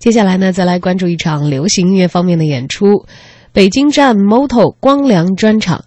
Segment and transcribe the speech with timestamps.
[0.00, 3.04] 接下来呢，再来关注一场流行音乐方面的演出，
[3.52, 5.84] 北京站 Moto 光良专场。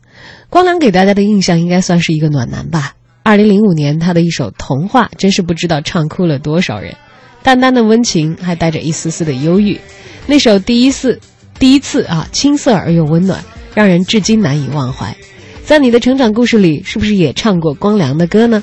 [0.51, 2.93] 光良给大家的印象应该算是一个暖男吧。
[3.23, 6.95] 二零零五年，他的一首《童话》真是不知道唱哭了多少人，
[7.41, 9.79] 淡淡的温情，还带着一丝丝的忧郁。
[10.27, 11.19] 那首第一次，
[11.57, 13.43] 第一次啊，青涩而又温暖，
[13.73, 15.17] 让人至今难以忘怀。
[15.65, 18.61] 在你的成长故事里，是不是也唱过光良的歌呢？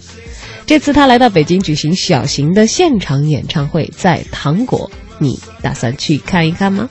[0.64, 4.88] 这次他来到北京举行小型的现场演唱会，在糖果。
[5.20, 6.88] 你打算去看一看吗？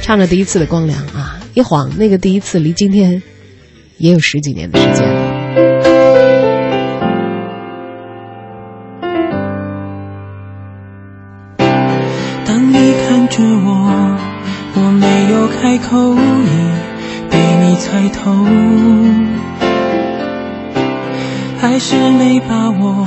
[0.00, 3.22] 唱着第一次的光良啊，一晃那个第一次离今天
[3.98, 5.22] 也有十几年的时间了。
[12.44, 14.18] 当你看着我，
[14.74, 16.16] 我没有开口，已
[17.30, 18.44] 被你猜透，
[21.60, 23.06] 还是没把握。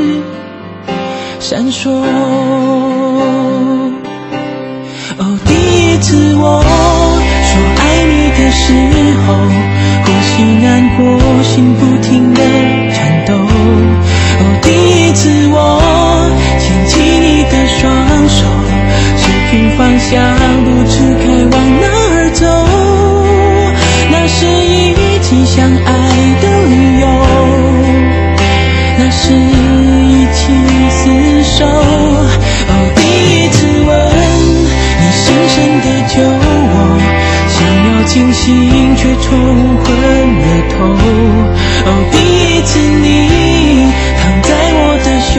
[1.51, 1.91] 闪烁。
[5.17, 8.71] 哦，第一次我说爱你的时
[9.27, 9.35] 候，
[10.05, 10.31] 呼吸
[10.63, 11.03] 难过，
[11.43, 12.30] 心不停
[38.11, 39.31] 清醒却冲
[39.77, 40.83] 昏了头。
[41.85, 43.07] 哦，第一次你
[44.19, 45.31] 躺在我的胸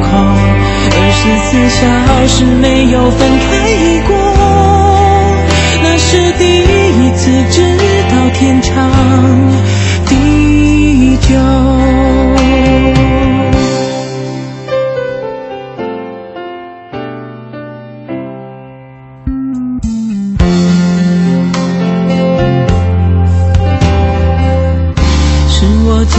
[0.00, 0.08] 口，
[0.94, 1.82] 二十四小
[2.28, 3.50] 时没有分开
[4.06, 4.14] 过，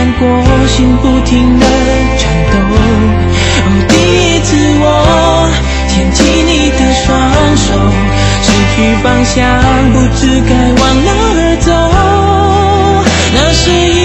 [0.00, 0.26] 难过，
[0.66, 1.66] 心不停的
[2.16, 2.54] 颤抖。
[2.72, 4.84] 哦，第一次我
[5.88, 7.06] 牵起你的双
[7.54, 7.68] 手。
[8.40, 9.36] 失去方向，
[9.92, 10.50] 不知该
[10.80, 11.68] 往哪儿走。
[13.34, 13.99] 那是一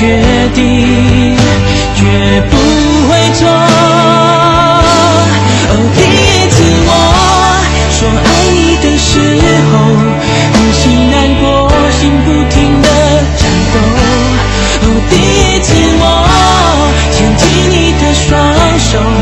[0.00, 0.06] 决
[0.54, 1.36] 定
[1.94, 2.56] 绝不
[3.06, 3.40] 会错。
[5.68, 6.56] 哦第一次
[6.86, 6.90] 我
[7.90, 9.10] 说爱你的时
[9.68, 9.72] 候
[10.54, 11.44] 呼吸难过
[11.90, 12.88] 心不停地
[13.36, 13.40] 颤
[13.74, 13.76] 抖
[14.84, 15.68] 哦第一次
[16.00, 16.02] 我
[17.12, 18.28] 牵起你的双
[18.78, 19.19] 手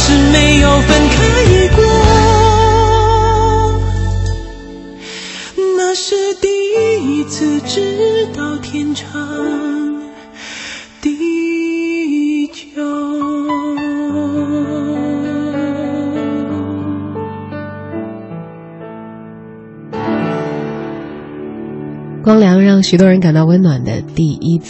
[0.00, 1.82] 是没有分开过
[5.76, 6.48] 那是第
[7.18, 9.04] 一次知道天长
[11.02, 12.80] 地久
[22.22, 24.68] 光良让许多人感到温暖的第一次